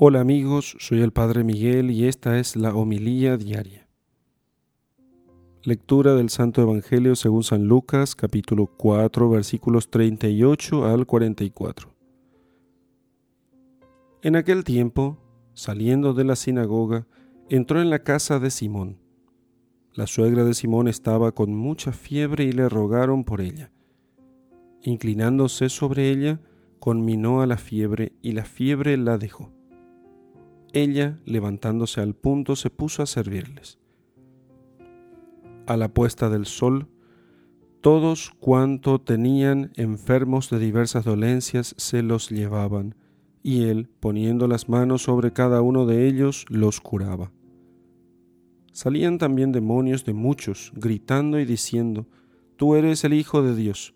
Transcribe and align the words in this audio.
Hola 0.00 0.20
amigos, 0.20 0.76
soy 0.78 1.00
el 1.00 1.10
Padre 1.10 1.42
Miguel 1.42 1.90
y 1.90 2.06
esta 2.06 2.38
es 2.38 2.54
la 2.54 2.72
homilía 2.72 3.36
diaria. 3.36 3.88
Lectura 5.64 6.14
del 6.14 6.30
Santo 6.30 6.62
Evangelio 6.62 7.16
según 7.16 7.42
San 7.42 7.64
Lucas 7.64 8.14
capítulo 8.14 8.68
4 8.76 9.28
versículos 9.28 9.90
38 9.90 10.84
al 10.84 11.04
44. 11.04 11.92
En 14.22 14.36
aquel 14.36 14.62
tiempo, 14.62 15.18
saliendo 15.54 16.14
de 16.14 16.22
la 16.22 16.36
sinagoga, 16.36 17.08
entró 17.48 17.82
en 17.82 17.90
la 17.90 17.98
casa 18.04 18.38
de 18.38 18.52
Simón. 18.52 19.00
La 19.94 20.06
suegra 20.06 20.44
de 20.44 20.54
Simón 20.54 20.86
estaba 20.86 21.32
con 21.32 21.56
mucha 21.56 21.90
fiebre 21.90 22.44
y 22.44 22.52
le 22.52 22.68
rogaron 22.68 23.24
por 23.24 23.40
ella. 23.40 23.72
Inclinándose 24.80 25.68
sobre 25.68 26.08
ella, 26.08 26.40
conminó 26.78 27.42
a 27.42 27.48
la 27.48 27.56
fiebre 27.56 28.12
y 28.22 28.30
la 28.30 28.44
fiebre 28.44 28.96
la 28.96 29.18
dejó 29.18 29.57
ella, 30.72 31.18
levantándose 31.24 32.00
al 32.00 32.14
punto, 32.14 32.56
se 32.56 32.70
puso 32.70 33.02
a 33.02 33.06
servirles. 33.06 33.78
A 35.66 35.76
la 35.76 35.88
puesta 35.88 36.30
del 36.30 36.46
sol, 36.46 36.88
todos 37.80 38.32
cuanto 38.40 39.00
tenían 39.00 39.72
enfermos 39.76 40.50
de 40.50 40.58
diversas 40.58 41.04
dolencias 41.04 41.74
se 41.78 42.02
los 42.02 42.30
llevaban, 42.30 42.94
y 43.42 43.64
él, 43.64 43.88
poniendo 44.00 44.48
las 44.48 44.68
manos 44.68 45.02
sobre 45.02 45.32
cada 45.32 45.62
uno 45.62 45.86
de 45.86 46.06
ellos, 46.08 46.44
los 46.48 46.80
curaba. 46.80 47.30
Salían 48.72 49.18
también 49.18 49.52
demonios 49.52 50.04
de 50.04 50.12
muchos, 50.12 50.72
gritando 50.74 51.40
y 51.40 51.44
diciendo, 51.44 52.06
Tú 52.56 52.74
eres 52.74 53.04
el 53.04 53.14
Hijo 53.14 53.42
de 53.42 53.54
Dios. 53.54 53.94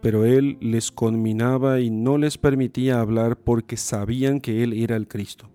Pero 0.00 0.24
él 0.24 0.56
les 0.60 0.92
conminaba 0.92 1.80
y 1.80 1.90
no 1.90 2.18
les 2.18 2.38
permitía 2.38 3.00
hablar 3.00 3.36
porque 3.36 3.76
sabían 3.76 4.40
que 4.40 4.62
él 4.62 4.72
era 4.72 4.94
el 4.94 5.08
Cristo. 5.08 5.50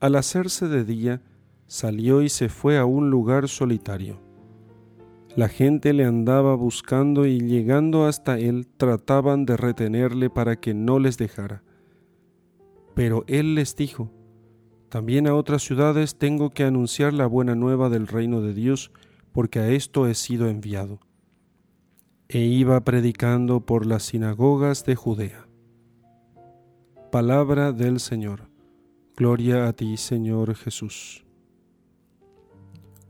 Al 0.00 0.16
hacerse 0.16 0.66
de 0.66 0.84
día, 0.84 1.22
salió 1.66 2.22
y 2.22 2.30
se 2.30 2.48
fue 2.48 2.78
a 2.78 2.86
un 2.86 3.10
lugar 3.10 3.48
solitario. 3.48 4.18
La 5.36 5.48
gente 5.48 5.92
le 5.92 6.04
andaba 6.04 6.54
buscando 6.54 7.26
y 7.26 7.38
llegando 7.38 8.06
hasta 8.06 8.38
él 8.38 8.66
trataban 8.66 9.44
de 9.44 9.58
retenerle 9.58 10.30
para 10.30 10.56
que 10.56 10.72
no 10.72 10.98
les 10.98 11.18
dejara. 11.18 11.62
Pero 12.94 13.24
él 13.28 13.54
les 13.54 13.76
dijo, 13.76 14.10
también 14.88 15.28
a 15.28 15.34
otras 15.34 15.62
ciudades 15.62 16.16
tengo 16.16 16.50
que 16.50 16.64
anunciar 16.64 17.12
la 17.12 17.26
buena 17.26 17.54
nueva 17.54 17.90
del 17.90 18.08
reino 18.08 18.40
de 18.40 18.54
Dios, 18.54 18.90
porque 19.32 19.60
a 19.60 19.68
esto 19.68 20.08
he 20.08 20.14
sido 20.14 20.48
enviado. 20.48 20.98
E 22.28 22.40
iba 22.40 22.80
predicando 22.80 23.60
por 23.60 23.86
las 23.86 24.02
sinagogas 24.04 24.84
de 24.84 24.96
Judea. 24.96 25.46
Palabra 27.12 27.72
del 27.72 28.00
Señor. 28.00 28.49
Gloria 29.20 29.68
a 29.68 29.74
ti, 29.74 29.98
Señor 29.98 30.54
Jesús. 30.54 31.26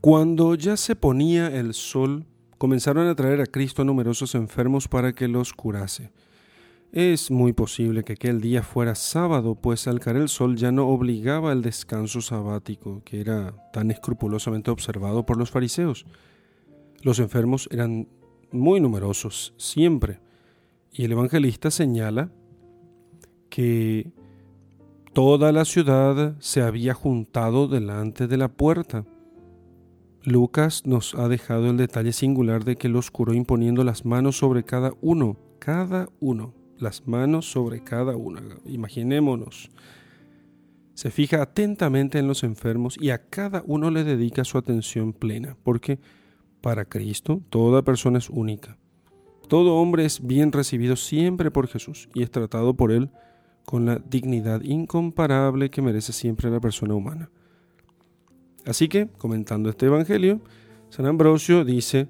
Cuando 0.01 0.55
ya 0.55 0.75
se 0.75 0.97
ponía 0.97 1.47
el 1.47 1.73
sol, 1.73 2.25
comenzaron 2.57 3.07
a 3.07 3.15
traer 3.15 3.39
a 3.39 3.45
Cristo 3.45 3.81
a 3.81 3.85
numerosos 3.85 4.35
enfermos 4.35 4.89
para 4.89 5.13
que 5.13 5.29
los 5.29 5.53
curase. 5.53 6.11
Es 6.91 7.31
muy 7.31 7.53
posible 7.53 8.03
que 8.03 8.11
aquel 8.11 8.41
día 8.41 8.61
fuera 8.61 8.93
sábado, 8.93 9.55
pues 9.55 9.87
al 9.87 10.01
caer 10.01 10.17
el 10.17 10.27
sol 10.27 10.57
ya 10.57 10.73
no 10.73 10.89
obligaba 10.89 11.53
el 11.53 11.61
descanso 11.61 12.19
sabático, 12.19 13.01
que 13.05 13.21
era 13.21 13.71
tan 13.71 13.89
escrupulosamente 13.89 14.69
observado 14.69 15.25
por 15.25 15.37
los 15.37 15.49
fariseos. 15.49 16.05
Los 17.03 17.19
enfermos 17.19 17.69
eran 17.71 18.09
muy 18.51 18.81
numerosos, 18.81 19.53
siempre, 19.55 20.19
y 20.91 21.05
el 21.05 21.13
evangelista 21.13 21.71
señala 21.71 22.33
que 23.49 24.11
Toda 25.13 25.51
la 25.51 25.65
ciudad 25.65 26.37
se 26.39 26.61
había 26.61 26.93
juntado 26.93 27.67
delante 27.67 28.27
de 28.27 28.37
la 28.37 28.47
puerta. 28.47 29.03
Lucas 30.23 30.85
nos 30.85 31.15
ha 31.15 31.27
dejado 31.27 31.69
el 31.69 31.75
detalle 31.75 32.13
singular 32.13 32.63
de 32.63 32.77
que 32.77 32.87
los 32.87 33.11
curó 33.11 33.33
imponiendo 33.33 33.83
las 33.83 34.05
manos 34.05 34.37
sobre 34.37 34.63
cada 34.63 34.93
uno, 35.01 35.35
cada 35.59 36.07
uno, 36.21 36.53
las 36.77 37.07
manos 37.07 37.51
sobre 37.51 37.83
cada 37.83 38.15
uno. 38.15 38.39
Imaginémonos. 38.63 39.69
Se 40.93 41.11
fija 41.11 41.41
atentamente 41.41 42.17
en 42.17 42.29
los 42.29 42.45
enfermos 42.45 42.97
y 42.97 43.09
a 43.09 43.27
cada 43.27 43.63
uno 43.65 43.91
le 43.91 44.05
dedica 44.05 44.45
su 44.45 44.57
atención 44.57 45.11
plena, 45.11 45.57
porque 45.61 45.99
para 46.61 46.85
Cristo 46.85 47.41
toda 47.49 47.81
persona 47.81 48.19
es 48.19 48.29
única. 48.29 48.77
Todo 49.49 49.75
hombre 49.75 50.05
es 50.05 50.25
bien 50.25 50.53
recibido 50.53 50.95
siempre 50.95 51.51
por 51.51 51.67
Jesús 51.67 52.07
y 52.13 52.23
es 52.23 52.31
tratado 52.31 52.75
por 52.75 52.93
Él 52.93 53.09
con 53.65 53.85
la 53.85 53.97
dignidad 53.97 54.61
incomparable 54.61 55.69
que 55.69 55.81
merece 55.81 56.13
siempre 56.13 56.49
la 56.49 56.59
persona 56.59 56.93
humana. 56.93 57.29
Así 58.65 58.87
que, 58.87 59.07
comentando 59.17 59.69
este 59.69 59.87
Evangelio, 59.87 60.41
San 60.89 61.05
Ambrosio 61.05 61.65
dice 61.65 62.07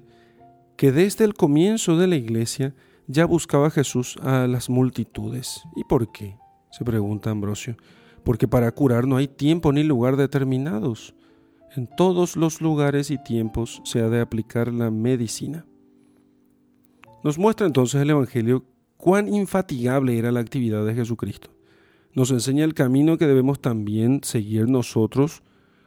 que 0.76 0.92
desde 0.92 1.24
el 1.24 1.34
comienzo 1.34 1.96
de 1.96 2.06
la 2.06 2.16
iglesia 2.16 2.74
ya 3.06 3.26
buscaba 3.26 3.70
Jesús 3.70 4.16
a 4.22 4.46
las 4.46 4.68
multitudes. 4.68 5.62
¿Y 5.76 5.84
por 5.84 6.10
qué? 6.12 6.36
se 6.72 6.84
pregunta 6.84 7.30
Ambrosio. 7.30 7.76
Porque 8.24 8.48
para 8.48 8.72
curar 8.72 9.06
no 9.06 9.16
hay 9.16 9.28
tiempo 9.28 9.72
ni 9.72 9.84
lugar 9.84 10.16
determinados. 10.16 11.14
En 11.76 11.86
todos 11.86 12.36
los 12.36 12.60
lugares 12.60 13.10
y 13.10 13.22
tiempos 13.22 13.80
se 13.84 14.00
ha 14.00 14.08
de 14.08 14.20
aplicar 14.20 14.72
la 14.72 14.90
medicina. 14.90 15.66
Nos 17.22 17.38
muestra 17.38 17.66
entonces 17.66 18.00
el 18.00 18.10
Evangelio 18.10 18.64
cuán 19.02 19.26
infatigable 19.26 20.16
era 20.16 20.30
la 20.30 20.38
actividad 20.38 20.86
de 20.86 20.94
Jesucristo. 20.94 21.50
Nos 22.14 22.30
enseña 22.30 22.62
el 22.62 22.72
camino 22.72 23.18
que 23.18 23.26
debemos 23.26 23.60
también 23.60 24.20
seguir 24.22 24.68
nosotros 24.68 25.42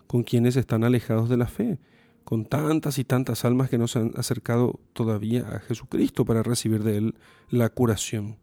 con 0.05 0.23
quienes 0.23 0.57
están 0.57 0.83
alejados 0.83 1.29
de 1.29 1.37
la 1.37 1.47
fe, 1.47 1.79
con 2.25 2.43
tantas 2.43 2.99
y 2.99 3.05
tantas 3.05 3.45
almas 3.45 3.69
que 3.69 3.77
nos 3.77 3.95
han 3.95 4.11
acercado 4.17 4.81
todavía 4.91 5.47
a 5.47 5.59
Jesucristo 5.61 6.25
para 6.25 6.43
recibir 6.43 6.83
de 6.83 6.97
Él 6.97 7.15
la 7.49 7.69
curación. 7.69 8.35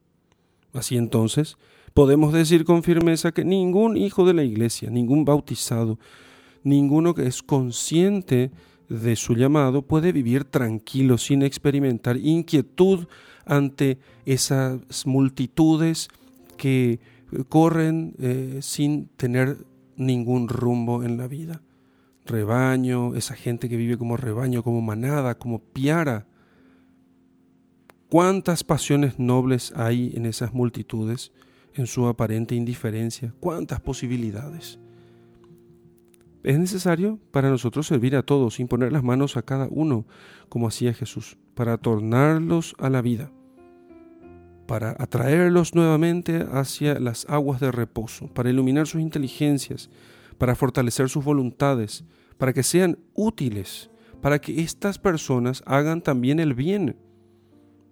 Así 0.73 0.97
entonces, 0.97 1.59
podemos 1.93 2.33
decir 2.33 2.65
con 2.65 2.83
firmeza 2.83 3.33
que 3.33 3.45
ningún 3.45 3.99
hijo 3.99 4.25
de 4.25 4.33
la 4.33 4.43
iglesia, 4.43 4.89
ningún 4.89 5.27
bautizado, 5.27 5.99
ninguno 6.63 7.15
que 7.15 7.27
es 7.27 7.43
consciente 7.43 8.51
de 8.93 9.17
su 9.17 9.35
llamado 9.35 9.83
puede 9.83 10.13
vivir 10.13 10.45
tranquilo 10.45 11.19
sin 11.19 11.43
experimentar 11.43 12.17
inquietud 12.17 13.07
ante 13.47 13.99
esas 14.27 15.07
multitudes 15.07 16.09
que 16.57 17.01
corren 17.49 18.15
eh, 18.19 18.59
sin 18.61 19.09
tener 19.17 19.57
ningún 19.97 20.49
rumbo 20.49 21.03
en 21.03 21.17
la 21.17 21.27
vida. 21.27 21.63
Rebaño, 22.27 23.15
esa 23.15 23.35
gente 23.35 23.69
que 23.69 23.77
vive 23.77 23.99
como 23.99 24.17
rebaño, 24.17 24.63
como 24.63 24.81
manada, 24.81 25.39
como 25.39 25.59
piara. 25.59 26.27
¿Cuántas 28.09 28.63
pasiones 28.63 29.19
nobles 29.19 29.73
hay 29.75 30.13
en 30.15 30.27
esas 30.27 30.53
multitudes, 30.53 31.33
en 31.75 31.87
su 31.87 32.07
aparente 32.07 32.55
indiferencia? 32.55 33.35
¿Cuántas 33.41 33.81
posibilidades? 33.81 34.79
Es 36.45 36.59
necesario 36.59 37.21
para 37.31 37.51
nosotros 37.51 37.87
servir 37.87 38.17
a 38.17 38.25
todos, 38.25 38.55
sin 38.55 38.67
poner 38.67 38.93
las 38.93 39.05
manos 39.05 39.37
a 39.37 39.43
cada 39.43 39.69
uno, 39.71 40.07
como 40.49 40.67
hacía 40.67 40.93
Jesús, 40.93 41.39
para 41.55 41.79
tornarlos 41.79 42.75
a 42.79 42.91
la 42.91 43.01
vida, 43.01 43.31
para 44.67 44.97
atraerlos 44.99 45.77
nuevamente 45.77 46.45
hacia 46.51 46.99
las 46.99 47.27
aguas 47.29 47.61
de 47.61 47.71
reposo, 47.71 48.27
para 48.27 48.51
iluminar 48.51 48.89
sus 48.89 49.01
inteligencias, 49.01 49.89
para 50.37 50.57
fortalecer 50.57 51.09
sus 51.09 51.25
voluntades, 51.25 52.05
para 52.39 52.53
que 52.53 52.65
sean 52.65 52.99
útiles, 53.15 53.91
para 54.21 54.41
que 54.41 54.63
estas 54.63 54.99
personas 54.99 55.63
hagan 55.65 56.03
también 56.03 56.41
el 56.41 56.55
bien, 56.55 56.97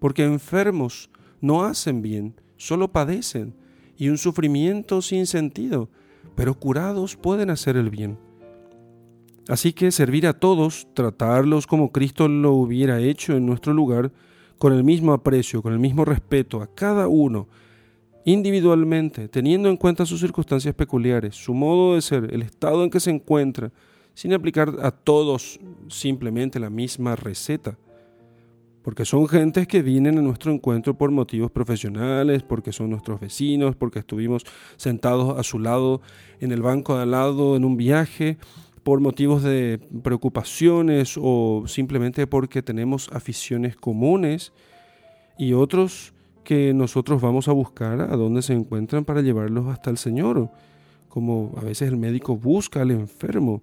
porque 0.00 0.24
enfermos 0.24 1.08
no 1.40 1.62
hacen 1.62 2.02
bien, 2.02 2.40
solo 2.56 2.90
padecen, 2.90 3.54
y 3.96 4.08
un 4.08 4.18
sufrimiento 4.18 5.02
sin 5.02 5.26
sentido, 5.26 5.88
pero 6.34 6.58
curados 6.58 7.16
pueden 7.16 7.50
hacer 7.50 7.76
el 7.76 7.90
bien. 7.90 8.29
Así 9.50 9.72
que 9.72 9.90
servir 9.90 10.28
a 10.28 10.32
todos, 10.32 10.86
tratarlos 10.94 11.66
como 11.66 11.90
Cristo 11.90 12.28
lo 12.28 12.52
hubiera 12.52 13.00
hecho 13.00 13.36
en 13.36 13.46
nuestro 13.46 13.72
lugar, 13.72 14.12
con 14.58 14.72
el 14.72 14.84
mismo 14.84 15.12
aprecio, 15.12 15.60
con 15.60 15.72
el 15.72 15.80
mismo 15.80 16.04
respeto 16.04 16.62
a 16.62 16.72
cada 16.72 17.08
uno, 17.08 17.48
individualmente, 18.24 19.26
teniendo 19.26 19.68
en 19.68 19.76
cuenta 19.76 20.06
sus 20.06 20.20
circunstancias 20.20 20.72
peculiares, 20.76 21.34
su 21.34 21.52
modo 21.52 21.96
de 21.96 22.00
ser, 22.00 22.32
el 22.32 22.42
estado 22.42 22.84
en 22.84 22.90
que 22.90 23.00
se 23.00 23.10
encuentra, 23.10 23.72
sin 24.14 24.32
aplicar 24.34 24.72
a 24.82 24.92
todos 24.92 25.58
simplemente 25.88 26.60
la 26.60 26.70
misma 26.70 27.16
receta. 27.16 27.76
Porque 28.82 29.04
son 29.04 29.26
gentes 29.26 29.66
que 29.66 29.82
vienen 29.82 30.16
a 30.16 30.22
nuestro 30.22 30.52
encuentro 30.52 30.96
por 30.96 31.10
motivos 31.10 31.50
profesionales, 31.50 32.44
porque 32.44 32.72
son 32.72 32.90
nuestros 32.90 33.18
vecinos, 33.18 33.74
porque 33.74 33.98
estuvimos 33.98 34.44
sentados 34.76 35.36
a 35.38 35.42
su 35.42 35.58
lado 35.58 36.02
en 36.38 36.52
el 36.52 36.62
banco 36.62 36.94
de 36.94 37.02
al 37.02 37.10
lado 37.10 37.56
en 37.56 37.64
un 37.64 37.76
viaje, 37.76 38.38
por 38.82 39.00
motivos 39.00 39.42
de 39.42 39.80
preocupaciones 40.02 41.18
o 41.20 41.64
simplemente 41.66 42.26
porque 42.26 42.62
tenemos 42.62 43.08
aficiones 43.12 43.76
comunes 43.76 44.52
y 45.38 45.52
otros 45.52 46.14
que 46.44 46.74
nosotros 46.74 47.20
vamos 47.20 47.48
a 47.48 47.52
buscar 47.52 48.00
a 48.00 48.16
dónde 48.16 48.42
se 48.42 48.52
encuentran 48.52 49.04
para 49.04 49.22
llevarlos 49.22 49.68
hasta 49.68 49.90
el 49.90 49.98
Señor, 49.98 50.50
como 51.08 51.54
a 51.56 51.60
veces 51.60 51.88
el 51.88 51.96
médico 51.96 52.36
busca 52.36 52.82
al 52.82 52.90
enfermo. 52.90 53.62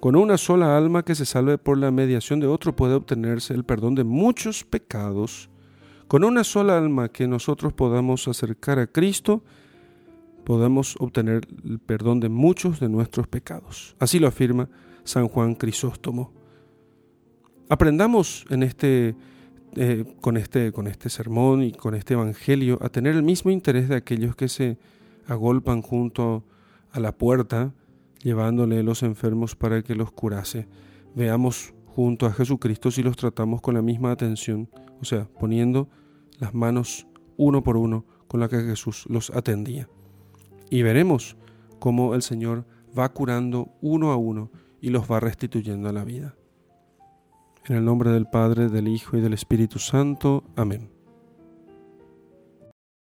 Con 0.00 0.16
una 0.16 0.36
sola 0.36 0.76
alma 0.76 1.04
que 1.04 1.14
se 1.14 1.24
salve 1.24 1.58
por 1.58 1.78
la 1.78 1.92
mediación 1.92 2.40
de 2.40 2.48
otro 2.48 2.74
puede 2.74 2.94
obtenerse 2.94 3.54
el 3.54 3.64
perdón 3.64 3.94
de 3.94 4.02
muchos 4.02 4.64
pecados. 4.64 5.48
Con 6.08 6.24
una 6.24 6.42
sola 6.42 6.76
alma 6.76 7.08
que 7.08 7.28
nosotros 7.28 7.72
podamos 7.72 8.26
acercar 8.26 8.80
a 8.80 8.88
Cristo, 8.88 9.44
podemos 10.44 10.96
obtener 10.98 11.46
el 11.64 11.78
perdón 11.78 12.20
de 12.20 12.28
muchos 12.28 12.80
de 12.80 12.88
nuestros 12.88 13.28
pecados. 13.28 13.96
Así 13.98 14.18
lo 14.18 14.28
afirma 14.28 14.68
San 15.04 15.28
Juan 15.28 15.54
Crisóstomo. 15.54 16.32
Aprendamos 17.68 18.44
en 18.50 18.62
este, 18.62 19.14
eh, 19.76 20.04
con, 20.20 20.36
este, 20.36 20.72
con 20.72 20.86
este 20.86 21.08
sermón 21.08 21.62
y 21.62 21.72
con 21.72 21.94
este 21.94 22.14
evangelio 22.14 22.78
a 22.82 22.88
tener 22.88 23.14
el 23.14 23.22
mismo 23.22 23.50
interés 23.50 23.88
de 23.88 23.96
aquellos 23.96 24.36
que 24.36 24.48
se 24.48 24.78
agolpan 25.26 25.82
junto 25.82 26.44
a 26.90 27.00
la 27.00 27.12
puerta, 27.12 27.72
llevándole 28.22 28.82
los 28.82 29.02
enfermos 29.02 29.56
para 29.56 29.82
que 29.82 29.94
los 29.94 30.12
curase. 30.12 30.68
Veamos 31.14 31.72
junto 31.86 32.26
a 32.26 32.32
Jesucristo 32.32 32.90
si 32.90 33.02
los 33.02 33.16
tratamos 33.16 33.60
con 33.60 33.74
la 33.74 33.82
misma 33.82 34.10
atención, 34.10 34.68
o 35.00 35.04
sea, 35.04 35.26
poniendo 35.38 35.88
las 36.38 36.54
manos 36.54 37.06
uno 37.36 37.62
por 37.62 37.76
uno 37.76 38.04
con 38.28 38.40
la 38.40 38.48
que 38.48 38.60
Jesús 38.62 39.04
los 39.08 39.30
atendía. 39.30 39.88
Y 40.72 40.80
veremos 40.80 41.36
cómo 41.80 42.14
el 42.14 42.22
Señor 42.22 42.64
va 42.98 43.10
curando 43.10 43.74
uno 43.82 44.10
a 44.10 44.16
uno 44.16 44.50
y 44.80 44.88
los 44.88 45.04
va 45.04 45.20
restituyendo 45.20 45.90
a 45.90 45.92
la 45.92 46.02
vida. 46.02 46.34
En 47.66 47.76
el 47.76 47.84
nombre 47.84 48.08
del 48.08 48.24
Padre, 48.24 48.70
del 48.70 48.88
Hijo 48.88 49.18
y 49.18 49.20
del 49.20 49.34
Espíritu 49.34 49.78
Santo. 49.78 50.44
Amén. 50.56 51.01